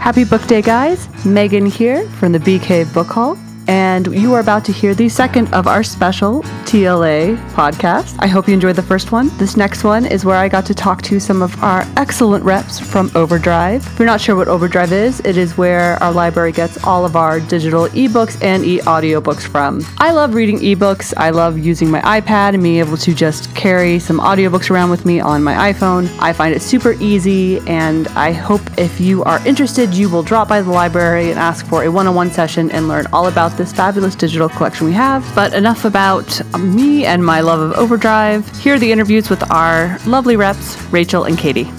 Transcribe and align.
Happy 0.00 0.24
Book 0.24 0.46
Day, 0.46 0.62
guys. 0.62 1.08
Megan 1.26 1.66
here 1.66 2.08
from 2.18 2.32
the 2.32 2.38
BK 2.38 2.90
Book 2.94 3.08
Haul 3.08 3.36
and 3.68 4.06
you 4.06 4.32
are 4.32 4.40
about 4.40 4.64
to 4.64 4.72
hear 4.72 4.94
the 4.94 5.10
second 5.10 5.52
of 5.52 5.66
our 5.66 5.82
special 5.82 6.42
TLA 6.70 7.36
podcast. 7.50 8.14
I 8.20 8.28
hope 8.28 8.46
you 8.46 8.54
enjoyed 8.54 8.76
the 8.76 8.82
first 8.82 9.10
one. 9.10 9.36
This 9.38 9.56
next 9.56 9.82
one 9.82 10.06
is 10.06 10.24
where 10.24 10.36
I 10.36 10.48
got 10.48 10.64
to 10.66 10.74
talk 10.74 11.02
to 11.02 11.18
some 11.18 11.42
of 11.42 11.60
our 11.64 11.84
excellent 11.96 12.44
reps 12.44 12.78
from 12.78 13.10
Overdrive. 13.16 13.84
If 13.84 13.98
you're 13.98 14.06
not 14.06 14.20
sure 14.20 14.36
what 14.36 14.46
Overdrive 14.46 14.92
is, 14.92 15.18
it 15.24 15.36
is 15.36 15.58
where 15.58 16.00
our 16.00 16.12
library 16.12 16.52
gets 16.52 16.84
all 16.84 17.04
of 17.04 17.16
our 17.16 17.40
digital 17.40 17.88
ebooks 17.88 18.40
and 18.40 18.64
e 18.64 18.78
audiobooks 18.82 19.48
from. 19.48 19.84
I 19.98 20.12
love 20.12 20.32
reading 20.32 20.60
ebooks. 20.60 21.12
I 21.16 21.30
love 21.30 21.58
using 21.58 21.90
my 21.90 22.02
iPad 22.02 22.54
and 22.54 22.62
being 22.62 22.76
able 22.76 22.96
to 22.98 23.14
just 23.14 23.52
carry 23.56 23.98
some 23.98 24.20
audiobooks 24.20 24.70
around 24.70 24.90
with 24.90 25.04
me 25.04 25.18
on 25.18 25.42
my 25.42 25.72
iPhone. 25.72 26.08
I 26.20 26.32
find 26.32 26.54
it 26.54 26.62
super 26.62 26.92
easy, 27.00 27.58
and 27.66 28.06
I 28.08 28.30
hope 28.30 28.62
if 28.78 29.00
you 29.00 29.24
are 29.24 29.44
interested, 29.44 29.92
you 29.92 30.08
will 30.08 30.22
drop 30.22 30.46
by 30.46 30.62
the 30.62 30.70
library 30.70 31.30
and 31.30 31.38
ask 31.40 31.66
for 31.66 31.82
a 31.82 31.90
one 31.90 32.06
on 32.06 32.14
one 32.14 32.30
session 32.30 32.70
and 32.70 32.86
learn 32.86 33.06
all 33.12 33.26
about 33.26 33.56
this 33.58 33.72
fabulous 33.72 34.14
digital 34.14 34.48
collection 34.48 34.86
we 34.86 34.92
have. 34.92 35.28
But 35.34 35.52
enough 35.52 35.84
about 35.84 36.40
me 36.62 37.04
and 37.04 37.24
my 37.24 37.40
love 37.40 37.60
of 37.60 37.72
Overdrive. 37.72 38.48
Here 38.58 38.74
are 38.74 38.78
the 38.78 38.92
interviews 38.92 39.30
with 39.30 39.50
our 39.50 39.98
lovely 40.06 40.36
reps, 40.36 40.80
Rachel 40.92 41.24
and 41.24 41.38
Katie. 41.38 41.70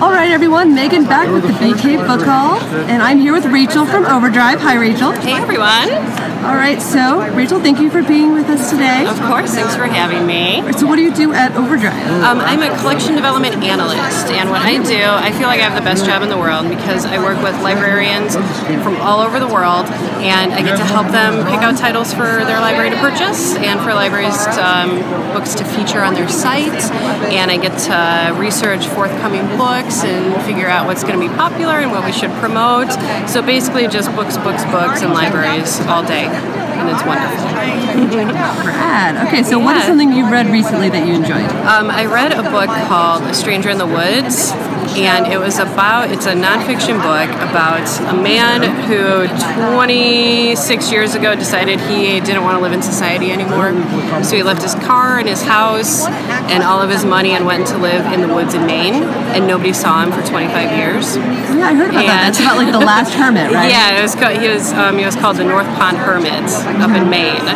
All 0.00 0.10
right, 0.10 0.30
everyone. 0.30 0.74
Megan 0.74 1.04
back 1.04 1.28
with 1.28 1.42
the 1.42 1.52
BK 1.52 2.06
Book 2.06 2.22
Haul, 2.26 2.58
and 2.88 3.02
I'm 3.02 3.18
here 3.18 3.34
with 3.34 3.44
Rachel 3.44 3.84
from 3.84 4.06
Overdrive. 4.06 4.58
Hi, 4.60 4.76
Rachel. 4.76 5.12
Hey, 5.12 5.34
everyone. 5.34 5.90
All 6.40 6.56
right, 6.56 6.80
so 6.80 7.20
Rachel, 7.36 7.60
thank 7.60 7.80
you 7.80 7.90
for 7.90 8.02
being 8.02 8.32
with 8.32 8.48
us 8.48 8.70
today. 8.70 9.04
Of 9.04 9.20
course, 9.20 9.52
thanks 9.52 9.76
for 9.76 9.84
having 9.84 10.26
me. 10.26 10.64
So, 10.72 10.86
what 10.86 10.96
do 10.96 11.02
you 11.02 11.12
do 11.12 11.34
at 11.34 11.54
Overdrive? 11.54 12.00
Um, 12.24 12.40
I'm 12.40 12.62
a 12.62 12.74
collection 12.80 13.14
development 13.14 13.56
analyst, 13.56 14.32
and 14.32 14.48
what 14.48 14.62
I 14.62 14.82
do, 14.82 15.04
I 15.04 15.32
feel 15.32 15.48
like 15.48 15.60
I 15.60 15.68
have 15.68 15.76
the 15.76 15.84
best 15.84 16.06
job 16.06 16.22
in 16.22 16.30
the 16.30 16.38
world 16.38 16.70
because 16.70 17.04
I 17.04 17.18
work 17.18 17.42
with 17.42 17.60
librarians 17.60 18.36
from 18.82 18.96
all 19.04 19.20
over 19.20 19.38
the 19.38 19.52
world, 19.52 19.84
and 20.24 20.54
I 20.54 20.62
get 20.62 20.78
to 20.78 20.84
help 20.84 21.08
them 21.08 21.44
pick 21.44 21.60
out 21.60 21.76
titles 21.76 22.14
for 22.14 22.24
their 22.48 22.60
library 22.60 22.88
to 22.88 22.96
purchase 22.96 23.54
and 23.56 23.78
for 23.80 23.92
libraries 23.92 24.42
to, 24.56 24.64
um, 24.64 24.96
books 25.36 25.54
to 25.56 25.64
feature 25.64 26.00
on 26.00 26.14
their 26.14 26.28
site, 26.28 26.82
and 27.28 27.50
I 27.50 27.58
get 27.58 27.76
to 27.92 28.34
research 28.40 28.86
forthcoming 28.86 29.44
books 29.58 29.89
and 30.04 30.42
figure 30.44 30.68
out 30.68 30.86
what's 30.86 31.02
going 31.02 31.18
to 31.18 31.20
be 31.20 31.32
popular 31.34 31.80
and 31.80 31.90
what 31.90 32.04
we 32.04 32.12
should 32.12 32.30
promote. 32.38 32.90
So 33.28 33.42
basically, 33.42 33.88
just 33.88 34.14
books, 34.14 34.36
books, 34.38 34.64
books, 34.66 35.02
and 35.02 35.12
libraries 35.12 35.80
all 35.86 36.02
day, 36.06 36.26
and 36.26 36.88
it's 36.88 37.04
wonderful. 37.04 37.50
Rad. 38.66 39.26
Okay, 39.26 39.42
so 39.42 39.58
yeah. 39.58 39.64
what 39.64 39.76
is 39.76 39.84
something 39.84 40.12
you've 40.12 40.30
read 40.30 40.46
recently 40.46 40.88
that 40.88 41.06
you 41.06 41.14
enjoyed? 41.14 41.50
Um, 41.66 41.90
I 41.90 42.06
read 42.06 42.32
a 42.32 42.42
book 42.42 42.70
called 42.88 43.22
A 43.24 43.34
Stranger 43.34 43.70
in 43.70 43.78
the 43.78 43.86
Woods 43.86 44.52
and 44.96 45.26
it 45.26 45.38
was 45.38 45.58
about 45.58 46.10
it's 46.10 46.26
a 46.26 46.32
nonfiction 46.34 46.98
book 47.02 47.30
about 47.48 47.86
a 48.12 48.22
man 48.22 48.62
who 48.88 49.26
26 49.76 50.90
years 50.90 51.14
ago 51.14 51.34
decided 51.34 51.80
he 51.80 52.20
didn't 52.20 52.42
want 52.42 52.56
to 52.56 52.62
live 52.62 52.72
in 52.72 52.82
society 52.82 53.30
anymore. 53.30 53.72
So 54.24 54.36
he 54.36 54.42
left 54.42 54.62
his 54.62 54.74
car 54.74 55.18
and 55.18 55.28
his 55.28 55.42
house 55.42 56.06
and 56.50 56.62
all 56.62 56.82
of 56.82 56.90
his 56.90 57.04
money 57.04 57.30
and 57.30 57.46
went 57.46 57.66
to 57.68 57.78
live 57.78 58.04
in 58.12 58.20
the 58.20 58.32
woods 58.32 58.54
in 58.54 58.66
maine 58.66 59.02
and 59.34 59.46
nobody 59.46 59.72
saw 59.72 60.02
him 60.02 60.12
for 60.12 60.26
25 60.26 60.76
years. 60.76 61.16
Yeah 61.16 61.70
i 61.70 61.74
heard 61.74 61.90
about 61.90 62.02
and, 62.02 62.08
that. 62.08 62.28
It's 62.30 62.40
about 62.40 62.56
like 62.56 62.72
the 62.72 62.80
last 62.80 63.14
hermit 63.14 63.52
right? 63.52 63.70
Yeah 63.70 63.98
it 63.98 64.02
was 64.02 64.14
called, 64.14 64.38
he 64.38 64.48
was 64.48 64.72
um, 64.72 64.98
he 64.98 65.04
was 65.04 65.14
called 65.14 65.36
the 65.36 65.44
north 65.44 65.68
pond 65.78 65.96
hermit 65.98 66.50
up 66.82 66.90
in 66.90 67.08
maine. 67.08 67.46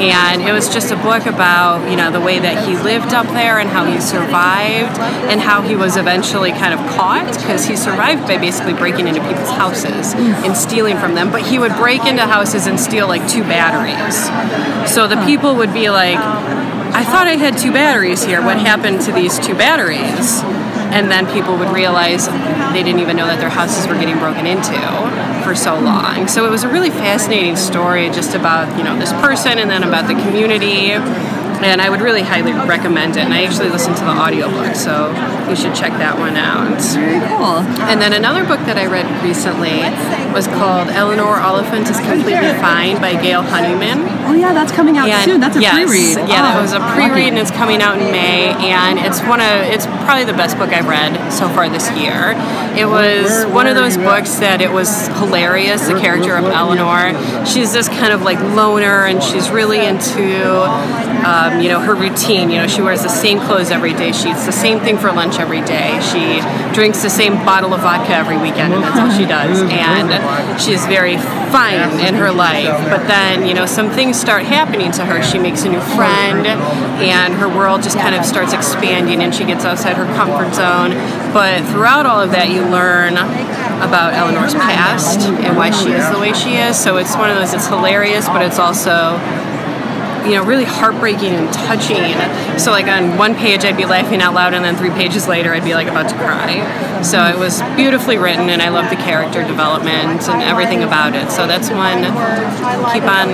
And 0.00 0.42
it 0.42 0.52
was 0.52 0.72
just 0.72 0.90
a 0.90 0.96
book 0.96 1.26
about 1.26 1.88
you 1.90 1.96
know 1.96 2.10
the 2.10 2.20
way 2.20 2.38
that 2.38 2.66
he 2.66 2.76
lived 2.82 3.14
up 3.14 3.26
there 3.36 3.58
and 3.58 3.68
how 3.68 3.84
he 3.84 4.00
survived 4.00 4.98
and 5.30 5.40
how 5.40 5.62
he 5.62 5.76
was 5.76 5.96
eventually 5.96 6.50
kind 6.50 6.74
of 6.74 6.79
caught 6.88 7.26
because 7.36 7.64
he 7.64 7.76
survived 7.76 8.26
by 8.26 8.38
basically 8.38 8.74
breaking 8.74 9.08
into 9.08 9.20
people's 9.20 9.50
houses 9.50 10.14
and 10.14 10.56
stealing 10.56 10.96
from 10.98 11.14
them. 11.14 11.30
But 11.30 11.42
he 11.46 11.58
would 11.58 11.74
break 11.76 12.04
into 12.04 12.22
houses 12.22 12.66
and 12.66 12.78
steal 12.78 13.06
like 13.08 13.28
two 13.28 13.42
batteries. 13.42 14.16
So 14.92 15.06
the 15.06 15.22
people 15.24 15.56
would 15.56 15.72
be 15.72 15.90
like, 15.90 16.18
I 16.18 17.04
thought 17.04 17.28
I 17.28 17.36
had 17.36 17.56
two 17.56 17.72
batteries 17.72 18.24
here. 18.24 18.42
What 18.42 18.58
happened 18.58 19.00
to 19.02 19.12
these 19.12 19.38
two 19.38 19.54
batteries? 19.54 20.42
And 20.90 21.08
then 21.08 21.30
people 21.32 21.56
would 21.56 21.70
realize 21.70 22.26
they 22.72 22.82
didn't 22.82 22.98
even 22.98 23.16
know 23.16 23.26
that 23.26 23.38
their 23.38 23.48
houses 23.48 23.86
were 23.86 23.94
getting 23.94 24.18
broken 24.18 24.44
into 24.44 24.74
for 25.44 25.54
so 25.54 25.76
hmm. 25.76 25.84
long. 25.84 26.28
So 26.28 26.46
it 26.46 26.50
was 26.50 26.64
a 26.64 26.68
really 26.68 26.90
fascinating 26.90 27.56
story 27.56 28.10
just 28.10 28.34
about, 28.34 28.76
you 28.76 28.84
know, 28.84 28.98
this 28.98 29.12
person 29.14 29.58
and 29.58 29.70
then 29.70 29.82
about 29.84 30.08
the 30.08 30.14
community 30.14 30.92
and 31.62 31.80
I 31.80 31.90
would 31.90 32.00
really 32.00 32.22
highly 32.22 32.52
recommend 32.52 33.16
it. 33.16 33.24
And 33.24 33.34
I 33.34 33.44
actually 33.44 33.68
listened 33.70 33.96
to 33.96 34.04
the 34.04 34.10
audiobook, 34.10 34.74
so 34.74 35.10
you 35.48 35.56
should 35.56 35.74
check 35.74 35.92
that 35.98 36.18
one 36.18 36.36
out. 36.36 36.80
Very 36.94 37.20
cool. 37.28 37.62
And 37.88 38.00
then 38.00 38.12
another 38.12 38.44
book 38.44 38.60
that 38.66 38.76
I 38.76 38.86
read 38.86 39.06
recently 39.22 39.82
was 40.32 40.46
called 40.46 40.88
Eleanor 40.88 41.40
Oliphant 41.40 41.88
is 41.88 41.98
Completely 42.00 42.54
Fine 42.60 43.00
by 43.00 43.20
Gail 43.20 43.42
Honeyman. 43.42 44.06
Oh 44.26 44.34
yeah, 44.34 44.52
that's 44.52 44.72
coming 44.72 44.96
out 44.96 45.08
and 45.08 45.24
soon. 45.24 45.40
That's 45.40 45.56
a 45.56 45.60
yes, 45.60 45.74
pre-read. 45.74 46.28
Yeah, 46.28 46.40
oh, 46.40 46.46
that 46.46 46.60
was 46.60 46.72
a 46.72 46.80
pre-read, 46.94 47.34
and 47.34 47.38
it's 47.38 47.50
coming 47.50 47.82
out 47.82 48.00
in 48.00 48.10
May. 48.12 48.54
And 48.54 48.98
it's 48.98 49.20
one 49.22 49.40
of 49.40 49.50
it's 49.68 49.86
probably 50.06 50.24
the 50.24 50.36
best 50.36 50.56
book 50.56 50.70
I've 50.70 50.88
read 50.88 51.30
so 51.32 51.48
far 51.48 51.68
this 51.68 51.90
year. 51.98 52.34
It 52.78 52.86
was 52.86 53.44
one 53.52 53.66
of 53.66 53.74
those 53.74 53.96
books 53.96 54.36
that 54.36 54.60
it 54.60 54.70
was 54.70 55.08
hilarious. 55.18 55.88
The 55.88 55.98
character 55.98 56.36
of 56.36 56.44
Eleanor, 56.44 57.12
she's 57.44 57.72
this 57.72 57.88
kind 57.88 58.12
of 58.12 58.22
like 58.22 58.38
loner, 58.54 59.06
and 59.06 59.22
she's 59.22 59.50
really 59.50 59.84
into. 59.84 61.09
Um, 61.20 61.60
you 61.60 61.68
know, 61.68 61.80
her 61.80 61.94
routine. 61.94 62.50
You 62.50 62.58
know, 62.58 62.66
she 62.66 62.82
wears 62.82 63.02
the 63.02 63.08
same 63.08 63.40
clothes 63.40 63.70
every 63.70 63.92
day. 63.92 64.12
She 64.12 64.30
eats 64.30 64.46
the 64.46 64.52
same 64.52 64.80
thing 64.80 64.96
for 64.98 65.12
lunch 65.12 65.38
every 65.38 65.60
day. 65.60 66.00
She 66.00 66.40
drinks 66.74 67.02
the 67.02 67.10
same 67.10 67.34
bottle 67.44 67.74
of 67.74 67.82
vodka 67.82 68.14
every 68.14 68.38
weekend, 68.38 68.72
and 68.72 68.82
that's 68.82 68.98
all 68.98 69.10
she 69.10 69.26
does. 69.26 69.60
And 69.62 70.60
she's 70.60 70.84
very 70.86 71.18
fine 71.52 72.00
in 72.00 72.14
her 72.14 72.32
life. 72.32 72.72
But 72.88 73.06
then, 73.06 73.46
you 73.46 73.54
know, 73.54 73.66
some 73.66 73.90
things 73.90 74.18
start 74.18 74.44
happening 74.44 74.90
to 74.92 75.04
her. 75.04 75.22
She 75.22 75.38
makes 75.38 75.64
a 75.64 75.68
new 75.68 75.80
friend, 75.80 76.46
and 76.46 77.34
her 77.34 77.48
world 77.48 77.82
just 77.82 77.98
kind 77.98 78.14
of 78.14 78.24
starts 78.24 78.52
expanding, 78.52 79.22
and 79.22 79.34
she 79.34 79.44
gets 79.44 79.64
outside 79.64 79.96
her 79.96 80.06
comfort 80.14 80.54
zone. 80.54 80.92
But 81.32 81.64
throughout 81.70 82.06
all 82.06 82.20
of 82.20 82.30
that, 82.32 82.48
you 82.48 82.62
learn 82.62 83.14
about 83.84 84.14
Eleanor's 84.14 84.54
past 84.54 85.20
and 85.28 85.56
why 85.56 85.70
she 85.70 85.92
is 85.92 86.08
the 86.10 86.18
way 86.18 86.32
she 86.32 86.56
is. 86.56 86.78
So 86.78 86.96
it's 86.96 87.14
one 87.16 87.30
of 87.30 87.36
those. 87.36 87.54
It's 87.54 87.66
hilarious, 87.66 88.26
but 88.26 88.42
it's 88.42 88.58
also 88.58 89.16
you 90.24 90.36
know, 90.36 90.44
really 90.44 90.64
heartbreaking 90.64 91.32
and 91.34 91.52
touching. 91.52 92.14
So, 92.58 92.70
like 92.70 92.86
on 92.86 93.16
one 93.16 93.34
page, 93.34 93.64
I'd 93.64 93.76
be 93.76 93.86
laughing 93.86 94.20
out 94.20 94.34
loud, 94.34 94.54
and 94.54 94.64
then 94.64 94.76
three 94.76 94.90
pages 94.90 95.26
later, 95.28 95.52
I'd 95.52 95.64
be 95.64 95.74
like 95.74 95.88
about 95.88 96.08
to 96.10 96.16
cry. 96.16 97.02
So 97.02 97.24
it 97.24 97.38
was 97.38 97.62
beautifully 97.76 98.18
written, 98.18 98.50
and 98.50 98.60
I 98.60 98.68
love 98.68 98.90
the 98.90 98.96
character 98.96 99.42
development 99.42 100.28
and 100.28 100.42
everything 100.42 100.82
about 100.82 101.14
it. 101.14 101.30
So 101.30 101.46
that's 101.46 101.70
one. 101.70 102.04
Keep 102.92 103.04
on, 103.08 103.28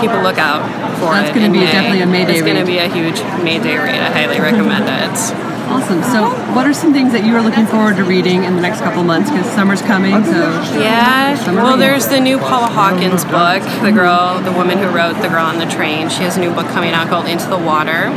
keep 0.00 0.10
a 0.10 0.22
lookout 0.22 0.62
for 1.00 1.12
that's 1.16 1.30
it. 1.30 1.34
That's 1.34 1.38
going 1.38 1.52
to 1.52 1.58
be 1.58 1.64
definitely 1.64 2.02
a 2.02 2.06
May 2.06 2.24
Day. 2.24 2.32
It's 2.34 2.42
going 2.42 2.60
to 2.60 2.66
be 2.66 2.78
a 2.78 2.88
huge 2.88 3.20
May 3.42 3.58
Day 3.58 3.76
read. 3.78 4.00
I 4.00 4.10
highly 4.12 4.40
recommend 4.40 4.84
it. 4.88 5.55
Awesome. 5.66 6.02
So, 6.04 6.30
what 6.54 6.66
are 6.66 6.72
some 6.72 6.92
things 6.92 7.12
that 7.12 7.24
you 7.24 7.34
are 7.34 7.42
looking 7.42 7.66
forward 7.66 7.96
to 7.96 8.04
reading 8.04 8.44
in 8.44 8.54
the 8.54 8.62
next 8.62 8.80
couple 8.80 9.02
months? 9.02 9.30
Because 9.30 9.46
summer's 9.50 9.82
coming, 9.82 10.24
so 10.24 10.46
yeah. 10.78 11.34
Well, 11.52 11.76
there's 11.76 12.06
the 12.06 12.20
new 12.20 12.38
Paula 12.38 12.68
Hawkins 12.68 13.24
book, 13.24 13.62
the 13.82 13.90
girl, 13.90 14.40
the 14.40 14.52
woman 14.52 14.78
who 14.78 14.88
wrote 14.88 15.20
The 15.20 15.28
Girl 15.28 15.44
on 15.44 15.58
the 15.58 15.66
Train. 15.66 16.08
She 16.08 16.22
has 16.22 16.36
a 16.36 16.40
new 16.40 16.54
book 16.54 16.66
coming 16.68 16.92
out 16.92 17.08
called 17.08 17.26
Into 17.26 17.48
the 17.48 17.58
Water, 17.58 18.14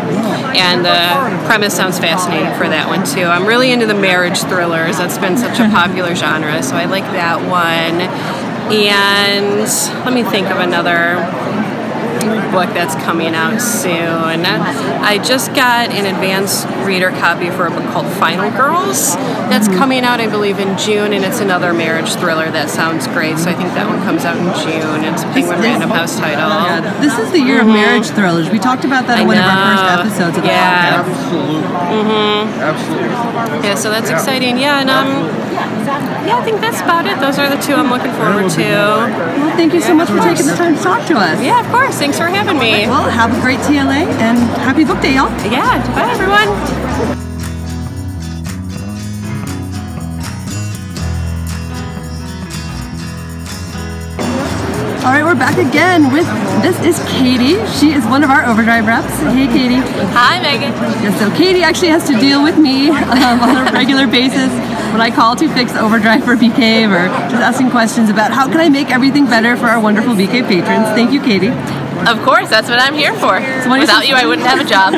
and 0.53 0.85
the 0.85 1.45
premise 1.47 1.75
sounds 1.75 1.97
fascinating 1.97 2.53
for 2.53 2.69
that 2.69 2.87
one 2.87 3.05
too. 3.05 3.25
I'm 3.25 3.45
really 3.45 3.71
into 3.71 3.87
the 3.87 3.97
marriage 3.97 4.39
thrillers. 4.41 4.97
That's 4.97 5.17
been 5.17 5.37
such 5.37 5.59
a 5.59 5.67
popular 5.69 6.13
genre, 6.15 6.61
so 6.61 6.75
I 6.75 6.85
like 6.85 7.05
that 7.17 7.41
one. 7.49 8.01
And 8.69 9.65
let 10.05 10.13
me 10.13 10.21
think 10.21 10.47
of 10.47 10.59
another 10.59 11.17
book 12.51 12.69
that's 12.73 12.95
coming 13.03 13.35
out 13.35 13.61
soon. 13.61 14.45
I 14.45 15.21
just 15.23 15.53
got 15.53 15.91
an 15.91 16.05
advanced 16.05 16.67
reader 16.85 17.09
copy 17.09 17.49
for 17.49 17.67
a 17.67 17.71
book 17.71 17.85
called 17.91 18.07
Final 18.17 18.49
Girls 18.51 19.15
that's 19.49 19.67
mm-hmm. 19.67 19.77
coming 19.77 20.03
out, 20.03 20.19
I 20.19 20.27
believe, 20.27 20.59
in 20.59 20.77
June, 20.77 21.13
and 21.13 21.23
it's 21.23 21.39
another 21.39 21.73
marriage 21.73 22.13
thriller 22.15 22.49
that 22.51 22.69
sounds 22.69 23.07
great. 23.07 23.37
So 23.37 23.49
I 23.49 23.53
think 23.53 23.73
that 23.73 23.87
one 23.87 23.99
comes 24.03 24.25
out 24.25 24.37
in 24.37 24.49
June. 24.61 25.03
It's 25.05 25.23
a 25.23 25.29
Penguin 25.33 25.59
Random 25.59 25.89
House 25.89 26.17
title. 26.17 26.49
Yeah, 26.49 26.81
this 27.01 27.17
is 27.17 27.31
the 27.31 27.39
year 27.39 27.59
mm-hmm. 27.59 27.69
of 27.69 27.75
marriage 27.75 28.07
thrillers. 28.11 28.49
We 28.49 28.59
talked 28.59 28.85
about 28.85 29.07
that 29.07 29.21
in 29.21 29.27
one 29.27 29.37
of 29.37 29.45
our 29.45 29.57
first 29.73 29.85
episodes 29.99 30.37
of 30.37 30.43
the 30.43 30.49
yeah. 30.49 31.03
podcast. 31.03 31.09
Absolutely. 31.09 31.61
Mm-hmm. 31.89 32.61
Absolutely. 32.61 33.67
Yeah, 33.67 33.75
so 33.75 33.89
that's 33.89 34.09
yeah. 34.09 34.17
exciting. 34.17 34.57
Yeah, 34.57 34.81
and 34.81 34.89
um, 34.89 35.48
yeah, 36.27 36.37
I 36.37 36.43
think 36.43 36.61
that's 36.61 36.81
about 36.81 37.05
it. 37.05 37.19
Those 37.19 37.39
are 37.39 37.49
the 37.49 37.61
two 37.61 37.73
I'm 37.73 37.89
looking 37.89 38.11
forward 38.13 38.49
to. 38.51 38.61
Well, 38.61 39.55
thank 39.55 39.73
you 39.73 39.81
so 39.81 39.93
much 39.95 40.09
for 40.09 40.19
taking 40.19 40.45
the 40.45 40.55
time 40.55 40.75
to 40.75 40.81
talk 40.81 41.07
to 41.07 41.15
us. 41.17 41.41
Yeah, 41.41 41.59
of 41.59 41.67
course. 41.71 41.97
Thanks 41.97 42.17
for 42.17 42.27
having 42.27 42.57
me. 42.57 42.87
Well, 42.87 43.09
have 43.09 43.35
a 43.35 43.41
great 43.41 43.59
TLA 43.59 44.05
and 44.19 44.37
happy 44.61 44.83
book 44.83 45.01
day, 45.01 45.15
y'all. 45.15 45.29
Yeah, 45.49 45.77
bye 45.95 46.09
everyone. 46.11 47.28
All 55.09 55.15
right, 55.15 55.23
we're 55.23 55.33
back 55.33 55.57
again 55.57 56.13
with 56.13 56.27
this 56.61 56.77
is 56.85 56.99
Katie. 57.09 57.57
She 57.73 57.93
is 57.93 58.05
one 58.05 58.23
of 58.23 58.29
our 58.29 58.45
Overdrive 58.45 58.85
reps. 58.85 59.09
Hey, 59.33 59.47
Katie. 59.47 59.81
Hi, 60.13 60.39
Megan. 60.39 60.71
Yeah, 61.01 61.17
so 61.17 61.35
Katie 61.35 61.63
actually 61.63 61.87
has 61.87 62.05
to 62.09 62.19
deal 62.19 62.43
with 62.43 62.59
me 62.59 62.91
um, 62.91 63.39
on 63.39 63.67
a 63.67 63.71
regular 63.71 64.05
basis 64.05 64.51
when 64.93 65.01
I 65.01 65.09
call 65.09 65.35
to 65.37 65.49
fix 65.49 65.73
Overdrive 65.73 66.23
for 66.23 66.35
BK 66.35 66.85
or 66.85 67.07
just 67.27 67.41
asking 67.41 67.71
questions 67.71 68.11
about 68.11 68.33
how 68.33 68.45
can 68.45 68.59
I 68.59 68.69
make 68.69 68.91
everything 68.91 69.25
better 69.25 69.57
for 69.57 69.65
our 69.65 69.81
wonderful 69.81 70.13
BK 70.13 70.47
patrons. 70.47 70.85
Thank 70.93 71.11
you, 71.11 71.21
Katie. 71.21 71.49
Of 72.07 72.23
course, 72.23 72.49
that's 72.49 72.69
what 72.69 72.79
I'm 72.79 72.93
here 72.93 73.13
for. 73.13 73.39
So 73.63 73.69
Without 73.79 74.07
you, 74.07 74.15
I 74.15 74.25
wouldn't 74.25 74.47
have 74.47 74.59
a 74.59 74.67
job. 74.67 74.93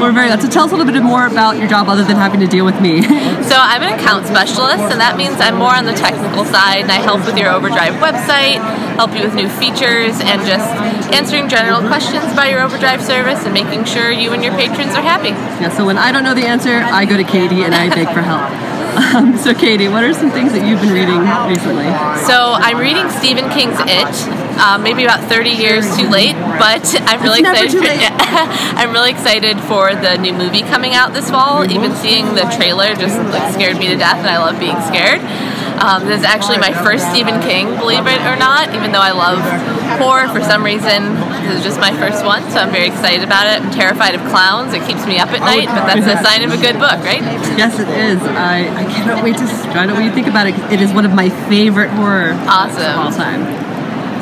We're 0.00 0.12
very 0.12 0.28
glad. 0.28 0.42
So 0.42 0.48
tell 0.48 0.64
us 0.64 0.72
a 0.72 0.76
little 0.76 0.92
bit 0.92 1.02
more 1.02 1.26
about 1.26 1.56
your 1.58 1.68
job 1.68 1.88
other 1.88 2.04
than 2.04 2.16
having 2.16 2.40
to 2.40 2.46
deal 2.46 2.64
with 2.64 2.80
me. 2.80 3.02
so 3.50 3.56
I'm 3.56 3.82
an 3.82 3.98
account 3.98 4.26
specialist, 4.26 4.84
and 4.92 5.00
that 5.00 5.16
means 5.16 5.40
I'm 5.40 5.56
more 5.56 5.74
on 5.74 5.84
the 5.84 5.92
technical 5.94 6.44
side, 6.44 6.82
and 6.82 6.92
I 6.92 7.02
help 7.02 7.26
with 7.26 7.36
your 7.36 7.50
Overdrive 7.50 7.94
website, 7.98 8.62
help 8.96 9.14
you 9.14 9.24
with 9.24 9.34
new 9.34 9.48
features, 9.48 10.20
and 10.20 10.42
just 10.46 10.68
answering 11.12 11.48
general 11.48 11.80
questions 11.86 12.24
about 12.32 12.50
your 12.50 12.60
Overdrive 12.60 13.02
service 13.02 13.44
and 13.44 13.52
making 13.52 13.84
sure 13.84 14.10
you 14.10 14.32
and 14.32 14.42
your 14.42 14.54
patrons 14.54 14.94
are 14.94 15.02
happy. 15.02 15.30
Yeah, 15.62 15.70
so 15.70 15.84
when 15.84 15.98
I 15.98 16.12
don't 16.12 16.24
know 16.24 16.34
the 16.34 16.46
answer, 16.46 16.78
I 16.78 17.04
go 17.04 17.16
to 17.16 17.24
Katie 17.24 17.62
and 17.62 17.74
I 17.74 17.88
beg 17.88 18.08
for 18.08 18.22
help. 18.22 18.44
Um, 18.94 19.36
so, 19.36 19.54
Katie, 19.54 19.88
what 19.88 20.04
are 20.04 20.14
some 20.14 20.30
things 20.30 20.52
that 20.52 20.62
you've 20.66 20.80
been 20.80 20.94
reading 20.94 21.18
recently? 21.50 21.90
So, 22.22 22.54
I'm 22.54 22.78
reading 22.78 23.10
Stephen 23.10 23.50
King's 23.50 23.74
It. 23.90 24.14
Um, 24.54 24.82
maybe 24.86 25.02
about 25.02 25.26
30 25.26 25.50
years 25.50 25.82
too 25.96 26.06
late, 26.08 26.38
but 26.62 26.86
I'm 27.02 27.22
really 27.22 27.40
excited. 27.40 27.74
For, 27.74 27.82
I'm 28.78 28.92
really 28.92 29.10
excited 29.10 29.58
for 29.66 29.94
the 29.94 30.16
new 30.16 30.32
movie 30.32 30.62
coming 30.62 30.94
out 30.94 31.12
this 31.12 31.28
fall. 31.28 31.66
Even 31.66 31.94
seeing 31.96 32.38
the 32.38 32.46
trailer 32.54 32.94
just 32.94 33.18
like 33.34 33.52
scared 33.52 33.78
me 33.78 33.88
to 33.88 33.96
death, 33.96 34.22
and 34.22 34.30
I 34.30 34.38
love 34.38 34.58
being 34.62 34.78
scared. 34.86 35.18
Um, 35.80 36.06
this 36.06 36.20
is 36.20 36.24
actually 36.24 36.58
my 36.58 36.72
first 36.72 37.08
Stephen 37.10 37.40
King, 37.42 37.74
believe 37.76 38.06
it 38.06 38.20
or 38.22 38.36
not, 38.36 38.74
even 38.74 38.92
though 38.92 39.02
I 39.02 39.12
love 39.12 39.42
horror 39.98 40.28
for 40.28 40.40
some 40.40 40.64
reason. 40.64 41.14
This 41.44 41.58
is 41.58 41.64
just 41.64 41.80
my 41.80 41.92
first 41.92 42.24
one, 42.24 42.42
so 42.50 42.58
I'm 42.58 42.70
very 42.70 42.86
excited 42.86 43.22
about 43.22 43.46
it. 43.46 43.60
I'm 43.62 43.70
terrified 43.70 44.14
of 44.14 44.22
clowns. 44.30 44.72
It 44.72 44.86
keeps 44.86 45.06
me 45.06 45.18
up 45.18 45.28
at 45.30 45.40
night, 45.40 45.66
but 45.66 45.84
that's 45.86 46.06
a 46.06 46.22
sign 46.22 46.42
of 46.42 46.52
a 46.52 46.60
good 46.60 46.78
book, 46.78 47.02
right? 47.04 47.22
Yes, 47.58 47.78
it 47.78 47.88
is. 47.88 48.22
I, 48.22 48.66
I 48.70 48.84
cannot 48.84 49.22
wait 49.22 49.36
to 49.36 49.46
find 49.46 49.90
out 49.90 49.96
what 49.96 50.04
you 50.04 50.12
think 50.12 50.26
about 50.26 50.46
it. 50.46 50.54
It 50.72 50.80
is 50.80 50.92
one 50.92 51.04
of 51.04 51.12
my 51.12 51.28
favorite 51.48 51.90
horror 51.90 52.32
awesome. 52.46 52.82
of 52.82 52.96
all 52.96 53.12
time. 53.12 53.73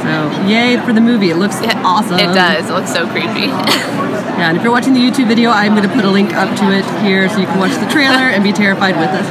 So, 0.02 0.46
yay 0.46 0.76
for 0.78 0.92
the 0.92 1.00
movie. 1.00 1.30
It 1.30 1.36
looks 1.36 1.62
yeah, 1.62 1.80
awesome. 1.84 2.18
It 2.18 2.34
does. 2.34 2.68
It 2.68 2.72
looks 2.72 2.92
so 2.92 3.06
creepy. 3.08 3.50
Yeah, 4.32 4.48
and 4.48 4.56
if 4.56 4.64
you're 4.64 4.72
watching 4.72 4.94
the 4.94 4.98
YouTube 4.98 5.28
video, 5.28 5.50
I'm 5.50 5.76
going 5.76 5.86
to 5.86 5.94
put 5.94 6.04
a 6.04 6.10
link 6.10 6.32
up 6.32 6.48
to 6.58 6.72
it 6.72 6.82
here 7.04 7.28
so 7.28 7.38
you 7.38 7.46
can 7.46 7.60
watch 7.60 7.78
the 7.78 7.86
trailer 7.86 8.32
and 8.32 8.42
be 8.42 8.50
terrified 8.50 8.96
with 8.96 9.10
us. 9.10 9.28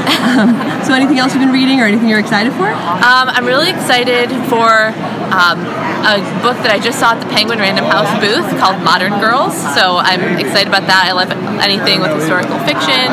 Um, 0.20 0.52
so, 0.84 0.92
anything 0.94 1.18
else 1.18 1.32
you've 1.32 1.42
been 1.42 1.52
reading 1.52 1.80
or 1.80 1.84
anything 1.84 2.08
you're 2.08 2.20
excited 2.20 2.52
for? 2.52 2.68
Um, 2.68 3.28
I'm 3.32 3.44
really 3.44 3.70
excited 3.70 4.28
for 4.52 4.92
um, 5.32 5.58
a 6.04 6.20
book 6.44 6.60
that 6.60 6.68
I 6.68 6.78
just 6.78 7.00
saw 7.00 7.16
at 7.16 7.20
the 7.20 7.28
Penguin 7.32 7.58
Random 7.58 7.84
House 7.84 8.08
booth 8.20 8.44
called 8.60 8.80
Modern 8.84 9.18
Girls. 9.18 9.56
So, 9.74 9.96
I'm 9.96 10.20
excited 10.38 10.68
about 10.68 10.86
that. 10.88 11.08
I 11.08 11.12
love 11.12 11.32
anything 11.60 12.00
with 12.00 12.12
historical 12.12 12.56
fiction. 12.68 13.08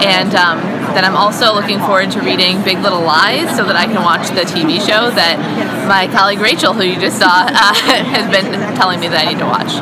And 0.00 0.34
um, 0.34 0.60
then 0.96 1.04
I'm 1.04 1.14
also 1.16 1.52
looking 1.52 1.78
forward 1.80 2.10
to 2.12 2.20
reading 2.20 2.64
Big 2.64 2.80
Little 2.80 3.04
Lies 3.04 3.54
so 3.54 3.64
that 3.68 3.76
I 3.76 3.84
can 3.84 4.00
watch 4.02 4.28
the 4.32 4.48
TV 4.48 4.80
show 4.80 5.12
that 5.12 5.36
my 5.86 6.08
colleague 6.08 6.40
Rachel, 6.40 6.74
who 6.74 6.82
you 6.82 6.98
just 6.98 7.18
saw, 7.18 7.46
uh, 7.48 7.74
has 7.74 8.26
been 8.30 8.52
telling 8.76 9.00
me 9.00 9.08
that 9.08 9.26
I 9.26 9.32
need 9.32 9.38
to 9.38 9.46
watch. 9.46 9.72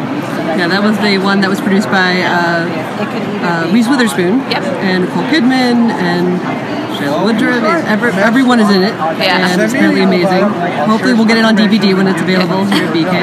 Yeah, 0.55 0.69
that 0.69 0.85
was 0.85 0.97
the 1.01 1.19
one 1.19 1.41
that 1.41 1.49
was 1.49 1.61
produced 1.61 1.89
by 1.89 2.21
uh, 2.21 2.69
uh, 3.43 3.73
Reese 3.73 3.89
Witherspoon 3.89 4.39
yep. 4.53 4.63
and 4.85 5.05
Nicole 5.05 5.25
Kidman 5.33 5.91
and 5.91 6.39
Shailene 6.95 7.25
Woodley. 7.25 7.65
Every, 7.89 8.13
everyone 8.13 8.61
is 8.61 8.71
in 8.71 8.83
it, 8.85 8.95
yeah. 9.19 9.51
and 9.51 9.61
it's 9.61 9.75
really 9.75 10.03
amazing. 10.03 10.45
Hopefully, 10.87 11.15
we'll 11.15 11.27
get 11.27 11.39
it 11.39 11.45
on 11.45 11.57
DVD 11.57 11.97
when 11.97 12.07
it's 12.07 12.21
available 12.21 12.65
here 12.71 12.85
at 12.85 12.93
BK. 12.95 13.17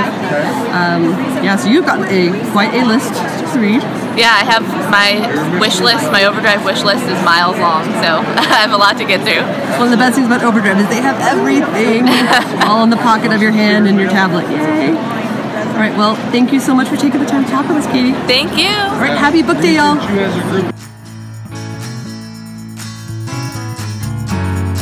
Um, 0.74 1.14
yeah, 1.46 1.56
so 1.56 1.70
you've 1.70 1.86
got 1.86 2.02
a 2.10 2.34
quite 2.52 2.74
a 2.74 2.84
list 2.86 3.14
to 3.54 3.60
read. 3.60 4.01
Yeah, 4.18 4.36
I 4.36 4.44
have 4.44 4.68
my 4.92 5.60
wish 5.60 5.80
list. 5.80 6.12
My 6.12 6.26
Overdrive 6.26 6.66
wish 6.66 6.84
list 6.84 7.06
is 7.06 7.16
miles 7.24 7.58
long, 7.58 7.86
so 8.04 8.20
I 8.44 8.60
have 8.60 8.72
a 8.72 8.78
lot 8.78 8.98
to 8.98 9.06
get 9.06 9.22
through. 9.24 9.42
One 9.80 9.88
of 9.88 9.92
the 9.92 9.98
best 9.98 10.16
things 10.16 10.28
about 10.28 10.44
Overdrive 10.44 10.80
is 10.80 10.90
they 10.90 11.02
have 11.02 11.20
everything 11.22 12.04
all 12.68 12.84
in 12.84 12.90
the 12.90 12.98
pocket 12.98 13.32
of 13.32 13.42
your 13.42 13.52
hand 13.52 13.88
and 13.88 13.98
your 13.98 14.10
tablet. 14.10 14.50
Yay! 14.52 14.90
All 14.92 15.78
right, 15.78 15.98
well, 15.98 16.16
thank 16.32 16.52
you 16.52 16.60
so 16.60 16.76
much 16.76 16.90
for 16.90 16.98
taking 16.98 17.22
the 17.22 17.26
time 17.26 17.46
to 17.46 17.50
talk 17.50 17.68
with 17.68 17.78
us, 17.78 17.88
Katie. 17.88 18.12
Thank 18.28 18.58
you. 18.58 18.68
All 18.68 19.00
right, 19.00 19.18
happy 19.18 19.42
book 19.42 19.62
day, 19.62 19.76
y'all. 19.76 19.96